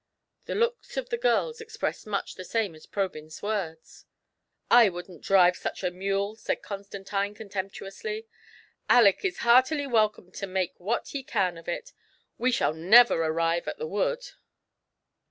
[0.45, 4.05] The looks of the girls expressed much the same as Probyn's words.
[4.75, 8.25] •"I wouldn't drive such a mule!" said Constantine, contemptuously;"
[8.89, 11.93] Aleck is heartily welcome to make' what he can of it;
[12.39, 14.29] we shall never arrive at the wood."